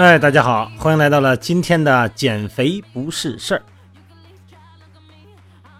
[0.00, 3.62] 哎，大家好，欢迎来到了今天的减肥不是事儿。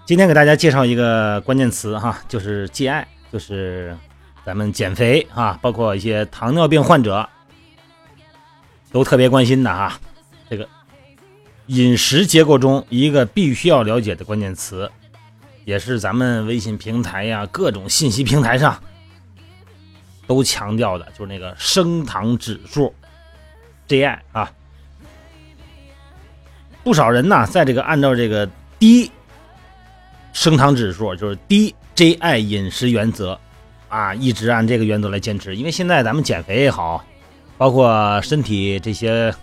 [0.05, 3.97] 今天给大家介绍一个关键词哈，就是戒爱，就是
[4.45, 7.27] 咱们减肥啊，包括一些糖尿病患者
[8.93, 9.99] 都特别关心的哈。
[10.51, 10.69] 这个
[11.69, 14.93] 饮食结构中一个必须要了解的关键词，
[15.65, 18.79] 也是咱们微信平台呀、各种信息平台上
[20.27, 22.95] 都强调的，就是那个升糖指数。
[23.91, 24.53] J I 啊，
[26.85, 29.11] 不少人呢，在这个按照这个低
[30.33, 33.37] 升糖指数，就是低 J I 饮食原则
[33.89, 35.57] 啊，一直按这个原则来坚持。
[35.57, 37.05] 因为现在咱们减肥也好，
[37.59, 39.35] 包括身体这些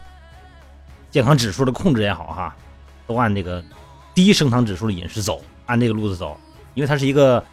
[1.11, 2.55] 健康指数的控制也好，哈，
[3.05, 3.61] 都按这个
[4.15, 6.39] 低升糖指数的饮食走，按这个路子走，
[6.73, 7.43] 因为它是一个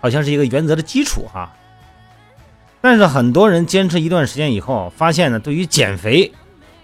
[0.00, 1.48] 好像是一个原则的基础哈。
[2.84, 6.30] 但是很多人坚持一段时间以后，发现呢，对于减肥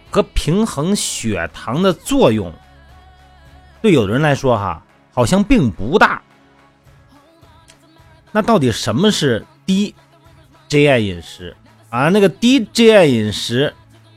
[0.09, 2.51] 和平衡血糖的作用，
[3.83, 6.23] 对有的人来说哈，好像并不大。
[8.33, 9.95] 那到底什么是低
[10.71, 11.55] GI 饮食
[11.91, 12.09] 啊？
[12.09, 13.75] 那个低 GI 饮食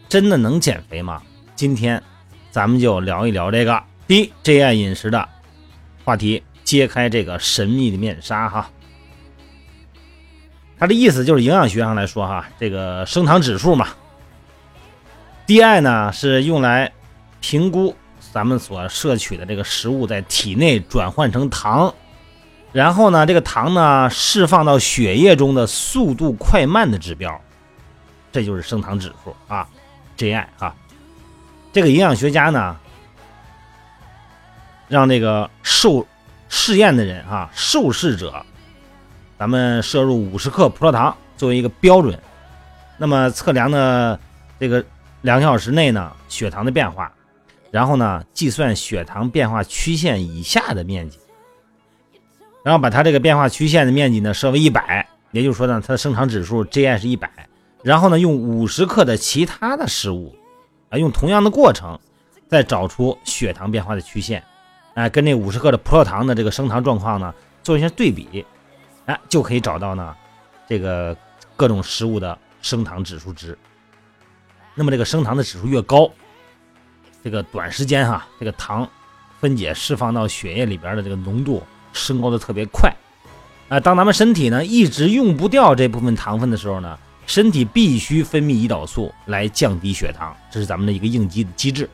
[0.08, 1.22] 真的能减肥吗？
[1.54, 2.02] 今天
[2.50, 5.28] 咱们就聊一聊这个低 GI 饮食的
[6.06, 8.70] 话题，揭开这个神秘的面纱哈。
[10.84, 13.88] 它的意思就是营养学上来说，哈，这个升糖指数嘛
[15.48, 16.92] ，DI 呢是用来
[17.40, 17.96] 评估
[18.34, 21.96] 咱们所摄取的这个食物在体内转换成糖，
[22.74, 27.40] 然后呢，这个糖呢释放到血液中的速度快慢的指标，
[28.34, 29.66] 这就是升糖指数啊
[30.18, 30.76] ，GI 啊。
[31.72, 32.76] 这个营养学家呢，
[34.90, 36.06] 让那个受
[36.50, 38.46] 试验的人啊，受试者。
[39.38, 42.18] 咱们摄入五十克葡萄糖作为一个标准，
[42.98, 44.18] 那么测量呢
[44.60, 44.84] 这个
[45.22, 47.12] 两小时内呢血糖的变化，
[47.72, 51.18] 然后呢计算血糖变化曲线以下的面积，
[52.64, 57.30] 然后把它这个变化曲线的面积呢设为一百，也就是说呢它的升糖指数 GI 是一百，
[57.82, 60.34] 然后呢用五十克的其他的食物
[60.90, 62.00] 啊用同样的过程
[62.48, 64.44] 再找出血糖变化的曲线，
[64.94, 67.34] 哎跟那五十克的葡萄糖的这个升糖状况呢
[67.64, 68.46] 做一下对比。
[69.06, 70.16] 哎，就可以找到呢，
[70.68, 71.16] 这个
[71.58, 73.58] 各种食物的升糖指数值。
[74.76, 76.10] 那么这个升糖的指数越高，
[77.22, 78.90] 这个短时间哈，这个糖
[79.42, 82.90] 分解释放到血液里边的这个浓度升高的特别快。
[83.68, 86.98] 啊，当咱们身体呢一直用不掉这部分糖分的时候呢，
[87.28, 91.90] 身体必须分泌胰岛素来降低血糖，这是咱们的一个应激的机制。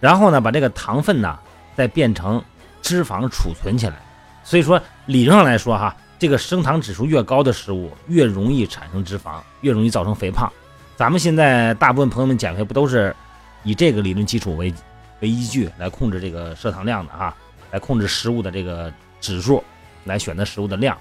[0.00, 1.38] 然后呢，把这个糖分呢
[1.76, 2.42] 再变成
[2.82, 3.94] 脂肪储存起来。
[4.42, 5.96] 所以说，理论上来说哈。
[6.18, 10.50] 这个升糖指数越高的食物，越容易产生脂肪，越容易造成肥胖。
[10.96, 13.14] 咱们现在大部分朋友们减肥不都是
[13.62, 14.74] 以这个理论基础为
[15.20, 17.32] 为依据来控制这个摄糖量的哈，
[17.70, 19.62] 来控制食物的这个指数，
[20.04, 20.96] 来选择食物的量。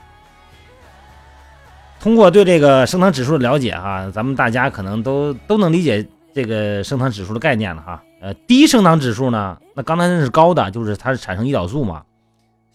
[1.99, 8.03] 通过对这个升糖指数的了解哈，咱们大家可能都都能理解这个升糖指数的概念了哈。
[8.21, 12.03] 呃，低升糖指数呢，那刚才那是高的，就是它是产生胰岛素嘛。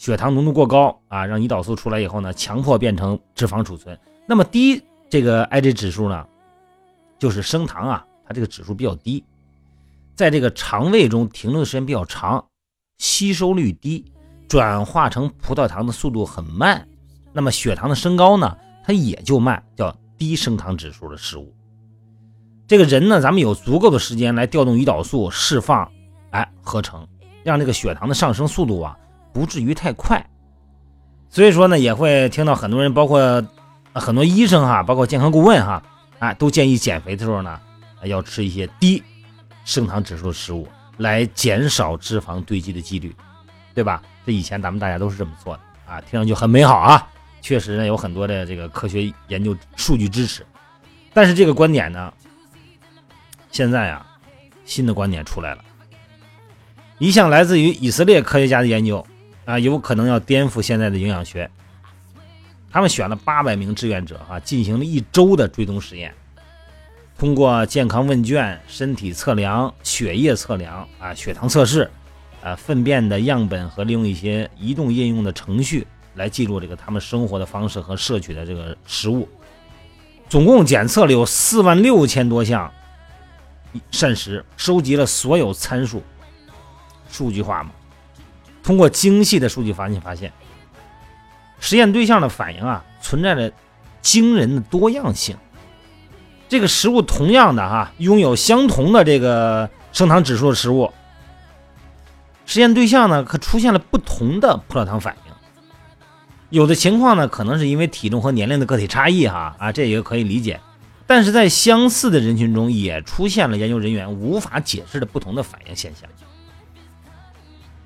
[0.02, 3.96] 血糖浓度过高啊，让胰岛素出来以后呢，强迫变成脂肪储存。
[4.26, 6.26] 那么低这个 IG 指数呢，
[7.20, 9.22] 就是升糖啊，它这个指数比较低，
[10.16, 12.44] 在这个肠胃中停留的时间比较长，
[12.98, 14.04] 吸收率低，
[14.48, 16.84] 转化成葡萄糖的速度很慢。
[17.32, 21.54] 那么血糖的升高呢，它也就慢，叫低升糖指数的食物。
[22.66, 25.88] 这个人呢，咱们有足够的时间来调动胰岛素释放，
[26.30, 27.06] 哎，合成，
[27.44, 28.98] 让这个血糖的上升速度啊。
[29.32, 30.24] 不至于太快，
[31.30, 33.42] 所以说呢，也会听到很多人，包括
[33.94, 35.82] 很多医生哈，包括健康顾问哈，
[36.18, 37.58] 啊，都建议减肥的时候呢，
[38.04, 39.02] 要吃一些低
[39.64, 40.68] 升糖指数的食物，
[40.98, 43.14] 来减少脂肪堆积的几率，
[43.74, 44.02] 对吧？
[44.26, 47.08] 这以前咱们大家都是这么做的啊，听上去很美好啊，
[47.40, 50.44] 确实呢有很多的这个科学研究数据支持，
[51.14, 52.12] 但是这个观点呢，
[53.50, 54.06] 现在啊，
[54.66, 55.64] 新的观点出来了，
[56.98, 59.04] 一项来自于以色列科学家的研究。
[59.44, 61.50] 啊，有可能要颠覆现在的营养学。
[62.70, 66.14] 他们选了八百名志愿者，哈，进行了一周的追踪实验，
[67.18, 71.90] 通过健康问卷、身体测量、血液测量、啊血糖测试、
[72.42, 79.28] 啊粪便的样本和利用一些移动应用的程序来记录这个他们生活的方式和摄取的这个食物，
[80.28, 82.72] 总共检测了有四万六千多项
[83.90, 86.02] 膳食，收集了所有参数，
[87.10, 87.72] 数据化嘛。
[88.62, 90.32] 通过精细的数据发现，发现
[91.58, 93.52] 实验对象的反应啊，存在着
[94.00, 95.36] 惊人的多样性。
[96.48, 100.92] 这个食物同样的哈，拥有相同的这个升糖指数的食物，
[102.44, 105.32] 实验对象呢可出现了不同的葡萄糖反应。
[106.50, 110.60] 有的情况呢，可能是因为体重和年龄的个体差异哈啊，这也可以理解。
[111.06, 116.08] 但是在相似的人群中，也出现了研究人员无法解释的不同的反应现象。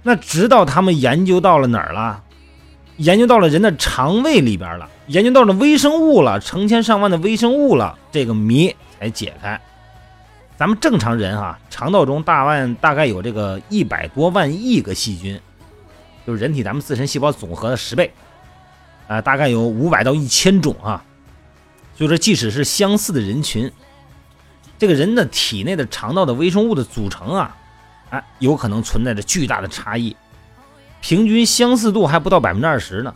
[0.07, 2.23] 那直到他们研究到了哪儿了？
[2.99, 9.61] 研究到了人的肠胃里边了，研究到了微生物了，成千上万的微生物了，这个谜才解开。
[10.57, 15.41] 咱们正常人哈，肠道中大万大概有这个一百多万亿个细菌，
[16.25, 18.15] 就是人体咱们自身细胞总和的十倍，
[19.09, 21.05] 啊，大概有五百到一千种啊。
[21.97, 23.71] 所以说，即使是相似的人群，
[24.79, 27.57] 这个人的体内的肠道的微生物的组成啊，
[28.11, 30.17] 哎，有可能存在着巨大的差异。
[31.01, 33.15] 平均相似度还不到百分之二十呢，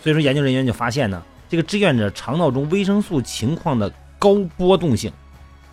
[0.00, 5.12] 所以说研究人员就发现呢，这个志愿者肠道中维生素情况的高波动性，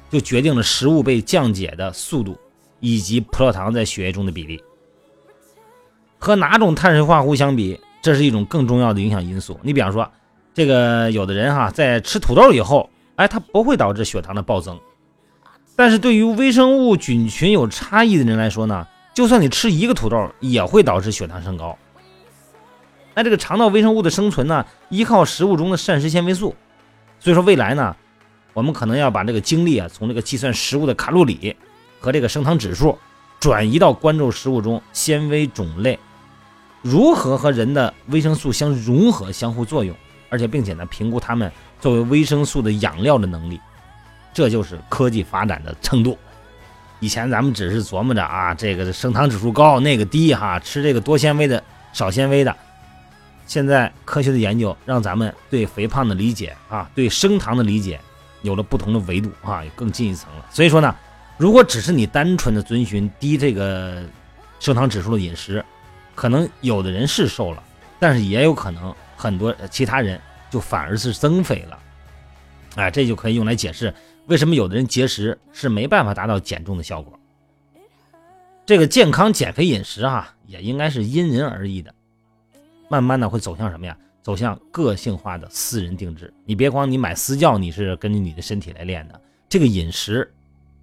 [0.10, 2.40] 就决定了食物被降解的速度
[2.80, 4.62] 以及葡萄糖在血液中的比例。
[6.18, 9.60] 和哪种碳水化合物相比，这是一种更重要的影响因素。
[9.62, 10.10] 你比方说，
[10.54, 14.80] 这个有的人哈，在吃土豆以后，哎，它不会导致血糖的暴增，
[15.80, 18.86] 但是对于微生物菌群有差异的人来说呢？
[19.14, 21.78] 就算你吃一个土豆，也会导致血糖升高。
[23.16, 26.54] 那这个肠道微生物的生存呢，依靠食物中的膳食纤维素。
[27.18, 27.96] 所以说未来呢，
[28.54, 31.56] 我们可能要把这个精力啊，从这个计算食物的卡路里
[32.02, 32.98] 和这个升糖指数，
[33.40, 35.98] 转移到关注食物中纤维种类
[36.82, 39.96] 如何和人的维生素相融合、相互作用，
[40.28, 41.50] 而且并且呢，评估它们
[41.80, 43.58] 作为维生素的养料的能力。
[44.34, 46.18] 这就是科技发展的程度。
[47.00, 52.56] 以前咱们只是琢磨着啊，这个升糖指数高，那个低哈，吃这个多纤维的、少纤维的。
[53.48, 58.00] 现在科学的研究让咱们对肥胖的理解啊，对升糖的理解
[58.42, 60.46] 有了不同的维度啊，更进一层了。
[60.52, 60.94] 所以说呢，
[61.38, 64.04] 如果只是你单纯的遵循低这个
[64.60, 65.64] 升糖指数的饮食，
[66.14, 67.64] 可能有的人是瘦了，
[67.98, 71.80] 但是也有可能很多其他人就反而是增肥了。
[72.76, 73.94] 哎，这就可以用来解释。
[74.28, 77.20] 为什么有的人节食是没办法达到减重的效果？
[78.66, 81.94] 这个健康减肥饮食啊，也应该是因人而异的。
[82.88, 83.98] 慢慢的会走向什么呀？
[84.22, 86.32] 走向个性化的私人定制。
[86.46, 89.20] 你别光你买私教，你是根据你的身体来练的。
[89.48, 90.32] 这个饮食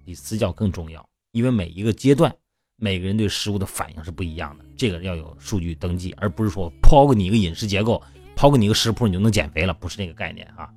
[0.03, 2.33] 比私教更重要，因为每一个阶段
[2.75, 4.65] 每个人对食物的反应是不一样的。
[4.75, 8.01] 这个要有数据登记，而不是说抛给你一个饮食结构，
[8.35, 10.69] 抛给你一个食谱，你就能减肥了，不是那个概念啊。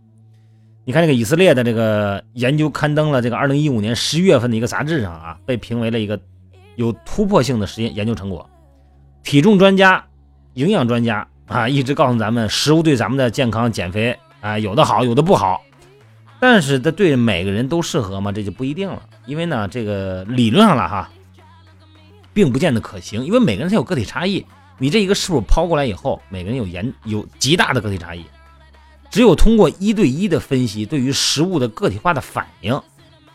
[0.84, 6.18] 你看这个以色列的这个研究刊登了这个二零一五年十一月份的一个杂志上啊，被评为了一个
[6.76, 8.48] 有突破性的实验研究成果。
[9.22, 10.04] 体重专家、
[10.54, 15.60] 营养专家啊，一直告诉咱们，食物对咱们的健康减肥啊，有的好，有的不好。
[16.40, 18.32] 但是它对每个人都适合吗？
[18.32, 19.02] 这就不一定了。
[19.26, 21.10] 因为呢，这个理论上了哈，
[22.32, 23.24] 并不见得可行。
[23.26, 24.44] 因为每个人他有个体差异。
[24.78, 28.24] 你这一个食谱抛过来以后，每个人有严有极大的个体差异。
[29.10, 32.80] 只有通过一对一的分析，对于食物的个体化的反应，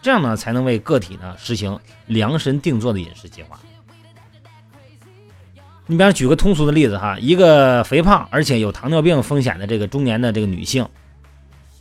[0.01, 3.59] 这样呢，才能为个体呢实行量身定做的饮食计划。
[5.85, 10.87] 你比方举个通俗的例子哈，一个肥胖而且有糖尿病风险的这个中年的这个女性，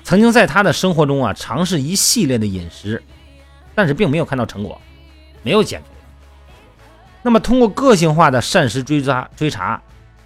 [0.02, 3.00] 曾经在她的生活中啊尝试一系列的饮食，
[3.76, 4.78] 但是并没有看到成果，
[5.42, 5.86] 没有减肥。
[7.22, 9.80] 那么通过个性化的膳食追查追查，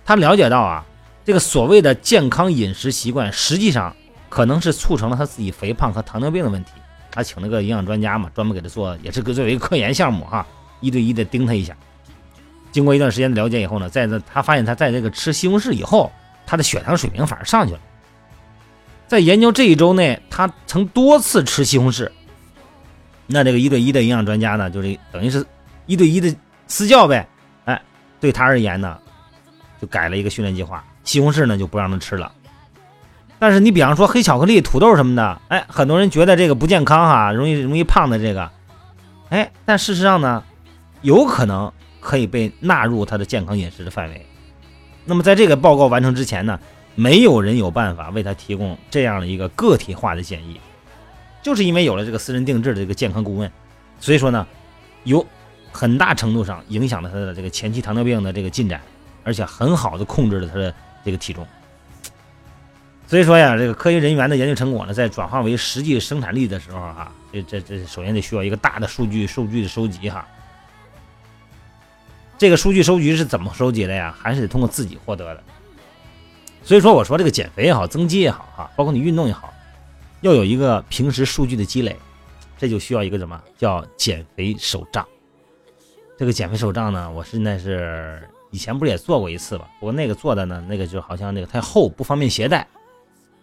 [0.07, 0.85] 她了解到啊。
[1.29, 3.95] 这个所谓的健康饮食习惯，实际上
[4.31, 6.71] 可能是促成了他自己肥胖和糖尿病的问题。
[7.11, 10.47] 他请了个营养专家嘛，专门给他做，也是个作为科研项目哈，
[10.81, 11.77] 一对一的盯他一下。
[12.73, 16.11] 经过一段时间的了解以后呢，在这他发现他在这个吃西红柿以后，
[16.47, 17.81] 他的血糖水平反而上去了。
[19.07, 22.11] 在研究这一周内，他曾多次吃西红柿。
[23.27, 25.45] 那这个一对一的营养专家呢，就是等于是
[25.85, 26.35] 一对一的
[26.69, 27.29] 私教呗。
[27.67, 27.83] 哎，
[28.19, 28.99] 对他而言呢，
[29.79, 30.83] 就改了一个训练计划。
[31.09, 32.31] 西红柿呢就不让他吃了，
[33.39, 38.51] 但是你比方说黑巧克力、土豆什么的，哎，很多人觉得这个不健康哈，容易容易胖的这个，
[39.31, 40.45] 哎，但事实上呢，
[41.01, 44.27] 有可能可以被纳入他的健康饮食的范围。
[45.07, 46.61] 那么在这个报告完成之前呢，
[46.95, 50.61] 没有人有办法为他提供这样的一个个体化的建议，
[51.43, 53.51] 就是因为有了这个私人定制的这个健康顾问，
[53.99, 54.47] 所以说呢，
[55.05, 55.27] 有
[55.73, 58.79] 很大程度上影响了他的这个前期糖尿病的这个进展，
[59.25, 60.75] 而且很好的控制了他的。
[61.09, 61.47] 这个体重，
[63.07, 70.29] 所以说呀，这个科学人员的研究成果呢，在转化为实际生产力的时候，哈，这这这首先得需要一个大的数据数据的收集，哈。
[72.37, 74.15] 这个数据收集是怎么收集的呀？
[74.21, 75.43] 还是得通过自己获得的。
[76.63, 79.55] 所以说，我说这个减肥也好，增肌也好，哈，包括你运动也好，
[80.21, 81.97] 要有一个平时数据的积累，
[82.59, 85.07] 这就需要一个什么叫减肥手账。
[86.19, 89.69] 这个减肥手账呢，我现在是以前不是也做过一次吧？
[89.79, 92.67] 不过那个做的呢，那个就好像那个太厚，不方便携带。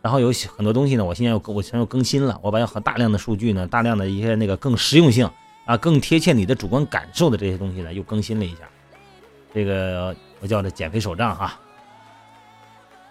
[0.02, 5.28] 然后有很多东西呢，我现在又我现在又更新了，我把很大量的数据呢，大量的一些那个更实用性
[5.66, 8.70] 啊，更贴切你的主观感受的这些东西呢，又更新了一下。
[9.54, 11.60] 这个我叫这减肥手账哈，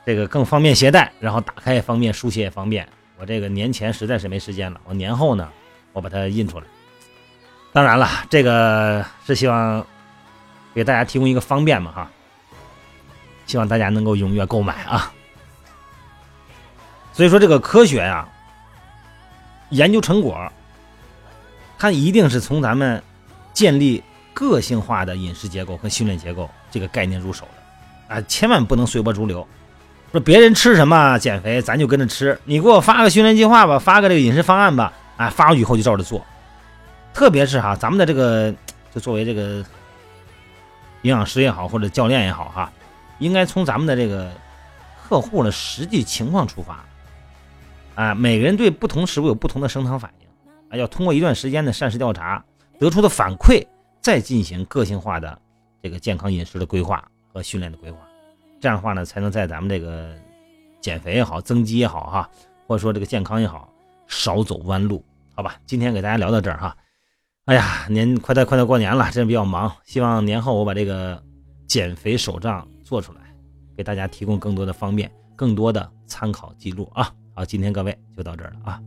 [0.06, 2.88] 这个更方便携带，然后打开也方便，书写也方便。
[3.18, 5.48] 我这个年前实在是没时间了，我年后呢，
[5.92, 6.66] 我把它印出来。
[7.72, 9.84] 当然了，这个是希望
[10.75, 12.11] 给大家提供一个方便嘛哈，
[13.47, 15.12] 希望大家能够踊跃购买啊。
[17.12, 18.28] 所以说，这个科学呀，
[19.71, 20.50] 研究成果，
[21.78, 23.00] 它一定是从咱们
[23.52, 24.02] 建立
[24.33, 29.47] 个性化的饮食结构和训练结构这个概念入手的啊，千万不能随波逐流，
[30.11, 32.37] 说别人吃什么减肥，咱就跟着吃。
[32.45, 36.25] 你给我发个训练计划吧，发个这个饮食方案吧，啊，发过去以后就照着做。
[37.12, 38.52] 特别是哈，咱们的这个，
[38.93, 39.64] 就作为这个
[41.04, 42.73] 营养师也好，或者教练也好哈，
[43.18, 44.32] 应该从咱们的这个
[45.02, 46.84] 客户的实际情况出发。
[47.94, 50.26] 啊，每个人对不同食物有不同的升糖反应，
[50.70, 52.42] 啊，要通过一段时间的膳食调查
[52.78, 53.64] 得出的反馈，
[54.00, 55.38] 再进行个性化的
[55.80, 57.99] 这个健康饮食的规划和训练的规划，
[58.58, 60.12] 这样的话呢，才能在咱们这个
[60.80, 62.28] 减肥也好、增肌也好哈，
[62.66, 63.68] 或者说这个健康也好，
[64.08, 65.04] 少走弯路，
[65.37, 65.54] 好吧？
[65.66, 66.76] 今天给大家聊到这儿哈，
[67.46, 71.22] 哎呀，年快到快到过年了，真的比较忙，希望年后我把这个
[71.66, 73.20] 减肥手账做出来，
[73.76, 77.12] 给大家提供更多的方便，更多的参考记录啊。
[77.34, 78.80] 好，今天各位就到这儿了啊。